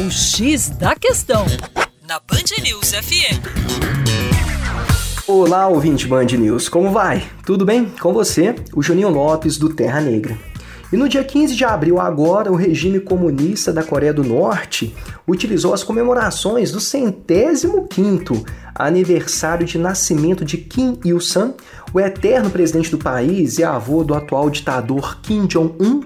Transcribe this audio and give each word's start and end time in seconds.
O 0.00 0.10
X 0.10 0.70
da 0.70 0.94
Questão, 0.94 1.44
na 2.08 2.18
Band 2.20 2.62
News 2.62 2.92
FM. 2.92 3.36
Olá, 5.26 5.68
ouvinte 5.68 6.06
Band 6.06 6.24
News, 6.24 6.70
como 6.70 6.90
vai? 6.90 7.28
Tudo 7.44 7.66
bem? 7.66 7.84
Com 8.00 8.10
você, 8.14 8.54
o 8.74 8.82
Juninho 8.82 9.10
Lopes 9.10 9.58
do 9.58 9.68
Terra 9.68 10.00
Negra. 10.00 10.38
E 10.92 10.96
no 10.96 11.08
dia 11.08 11.22
15 11.22 11.54
de 11.54 11.64
abril, 11.64 12.00
agora, 12.00 12.50
o 12.50 12.56
regime 12.56 12.98
comunista 12.98 13.72
da 13.72 13.80
Coreia 13.80 14.12
do 14.12 14.24
Norte 14.24 14.92
utilizou 15.26 15.72
as 15.72 15.84
comemorações 15.84 16.72
do 16.72 16.80
centésimo 16.80 17.86
quinto 17.86 18.44
aniversário 18.74 19.64
de 19.64 19.78
nascimento 19.78 20.44
de 20.44 20.56
Kim 20.56 20.98
Il-sung, 21.04 21.54
o 21.94 22.00
eterno 22.00 22.50
presidente 22.50 22.90
do 22.90 22.98
país 22.98 23.58
e 23.58 23.62
avô 23.62 24.02
do 24.02 24.14
atual 24.14 24.50
ditador 24.50 25.20
Kim 25.20 25.46
Jong-un, 25.46 26.00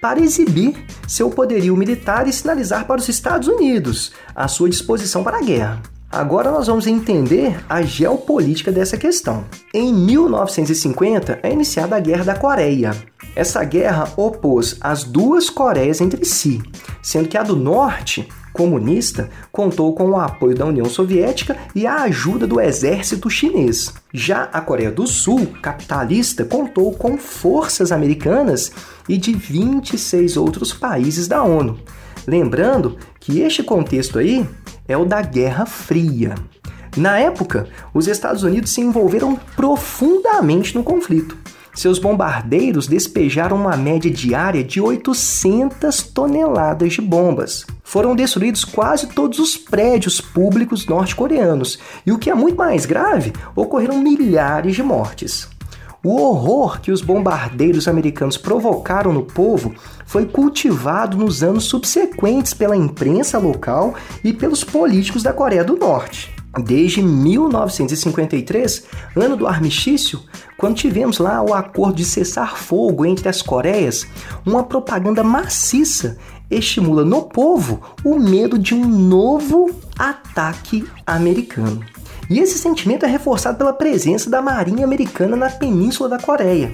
para 0.00 0.20
exibir 0.20 0.86
seu 1.06 1.28
poderio 1.28 1.76
militar 1.76 2.26
e 2.26 2.32
sinalizar 2.32 2.86
para 2.86 3.00
os 3.00 3.08
Estados 3.10 3.46
Unidos 3.46 4.12
a 4.34 4.48
sua 4.48 4.70
disposição 4.70 5.22
para 5.22 5.36
a 5.36 5.42
guerra. 5.42 5.82
Agora 6.10 6.50
nós 6.50 6.66
vamos 6.66 6.86
entender 6.86 7.62
a 7.68 7.82
geopolítica 7.82 8.72
dessa 8.72 8.96
questão. 8.96 9.44
Em 9.72 9.92
1950 9.94 11.38
é 11.42 11.52
iniciada 11.52 11.94
a 11.94 12.00
Guerra 12.00 12.24
da 12.24 12.34
Coreia. 12.34 12.92
Essa 13.34 13.62
guerra 13.64 14.12
opôs 14.16 14.76
as 14.80 15.04
duas 15.04 15.48
Coreias 15.48 16.00
entre 16.00 16.24
si, 16.24 16.60
sendo 17.02 17.28
que 17.28 17.38
a 17.38 17.42
do 17.42 17.54
Norte, 17.54 18.28
comunista, 18.52 19.30
contou 19.52 19.94
com 19.94 20.10
o 20.10 20.16
apoio 20.16 20.56
da 20.56 20.66
União 20.66 20.86
Soviética 20.86 21.56
e 21.74 21.86
a 21.86 22.02
ajuda 22.02 22.46
do 22.46 22.60
exército 22.60 23.30
chinês. 23.30 23.94
Já 24.12 24.44
a 24.52 24.60
Coreia 24.60 24.90
do 24.90 25.06
Sul, 25.06 25.46
capitalista, 25.62 26.44
contou 26.44 26.92
com 26.92 27.16
forças 27.16 27.92
americanas 27.92 28.72
e 29.08 29.16
de 29.16 29.32
26 29.32 30.36
outros 30.36 30.72
países 30.72 31.28
da 31.28 31.42
ONU. 31.42 31.78
Lembrando 32.26 32.98
que 33.18 33.40
este 33.40 33.62
contexto 33.62 34.18
aí 34.18 34.46
é 34.86 34.96
o 34.96 35.04
da 35.04 35.22
Guerra 35.22 35.66
Fria. 35.66 36.34
Na 36.96 37.18
época, 37.18 37.68
os 37.94 38.08
Estados 38.08 38.42
Unidos 38.42 38.72
se 38.72 38.80
envolveram 38.80 39.36
profundamente 39.54 40.74
no 40.74 40.82
conflito. 40.82 41.36
Seus 41.74 41.98
bombardeiros 41.98 42.86
despejaram 42.86 43.56
uma 43.56 43.76
média 43.76 44.10
diária 44.10 44.62
de 44.62 44.80
800 44.80 46.02
toneladas 46.02 46.92
de 46.92 47.00
bombas. 47.00 47.66
Foram 47.82 48.14
destruídos 48.14 48.64
quase 48.64 49.08
todos 49.08 49.38
os 49.38 49.56
prédios 49.56 50.20
públicos 50.20 50.86
norte-coreanos, 50.86 51.78
e 52.04 52.12
o 52.12 52.18
que 52.18 52.30
é 52.30 52.34
muito 52.34 52.56
mais 52.56 52.86
grave, 52.86 53.32
ocorreram 53.54 53.98
milhares 53.98 54.74
de 54.74 54.82
mortes. 54.82 55.48
O 56.02 56.16
horror 56.18 56.80
que 56.80 56.90
os 56.90 57.02
bombardeiros 57.02 57.86
americanos 57.86 58.38
provocaram 58.38 59.12
no 59.12 59.22
povo 59.22 59.74
foi 60.06 60.24
cultivado 60.24 61.16
nos 61.16 61.42
anos 61.42 61.64
subsequentes 61.64 62.54
pela 62.54 62.74
imprensa 62.74 63.38
local 63.38 63.94
e 64.24 64.32
pelos 64.32 64.64
políticos 64.64 65.22
da 65.22 65.32
Coreia 65.32 65.62
do 65.62 65.76
Norte. 65.76 66.39
Desde 66.58 67.00
1953, 67.00 68.84
ano 69.14 69.36
do 69.36 69.46
armistício, 69.46 70.20
quando 70.56 70.76
tivemos 70.76 71.18
lá 71.18 71.40
o 71.42 71.54
acordo 71.54 71.94
de 71.94 72.04
cessar 72.04 72.56
fogo 72.56 73.06
entre 73.06 73.28
as 73.28 73.40
Coreias, 73.40 74.06
uma 74.44 74.64
propaganda 74.64 75.22
maciça 75.22 76.18
estimula 76.50 77.04
no 77.04 77.22
povo 77.22 77.80
o 78.04 78.18
medo 78.18 78.58
de 78.58 78.74
um 78.74 78.84
novo 78.84 79.70
ataque 79.96 80.84
americano. 81.06 81.84
E 82.28 82.38
esse 82.40 82.58
sentimento 82.58 83.04
é 83.04 83.08
reforçado 83.08 83.56
pela 83.56 83.72
presença 83.72 84.28
da 84.28 84.42
Marinha 84.42 84.84
Americana 84.84 85.36
na 85.36 85.50
Península 85.50 86.08
da 86.08 86.18
Coreia, 86.18 86.72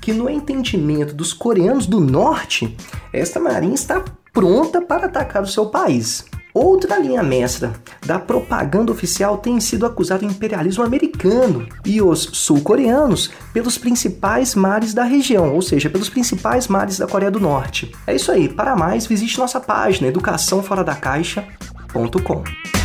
que, 0.00 0.12
no 0.12 0.28
entendimento 0.28 1.14
dos 1.14 1.34
coreanos 1.34 1.86
do 1.86 2.00
norte, 2.00 2.76
esta 3.12 3.38
marinha 3.38 3.74
está 3.74 4.02
pronta 4.32 4.80
para 4.80 5.06
atacar 5.06 5.42
o 5.42 5.46
seu 5.46 5.66
país. 5.66 6.24
Outra 6.52 6.98
linha 6.98 7.22
mestra 7.22 7.72
da 8.04 8.18
propaganda 8.18 8.90
oficial 8.90 9.38
tem 9.38 9.60
sido 9.60 9.86
acusado 9.86 10.26
o 10.26 10.28
imperialismo 10.28 10.82
americano 10.82 11.68
e 11.84 12.00
os 12.00 12.30
sul-coreanos 12.32 13.30
pelos 13.52 13.76
principais 13.76 14.54
mares 14.54 14.94
da 14.94 15.04
região, 15.04 15.54
ou 15.54 15.60
seja, 15.62 15.90
pelos 15.90 16.08
principais 16.08 16.68
mares 16.68 16.98
da 16.98 17.06
Coreia 17.06 17.30
do 17.30 17.40
Norte. 17.40 17.94
É 18.06 18.14
isso 18.14 18.32
aí, 18.32 18.48
para 18.48 18.74
mais 18.76 19.06
visite 19.06 19.38
nossa 19.38 19.60
página 19.60 20.08
educaçãoforadacaixa.com. 20.08 22.77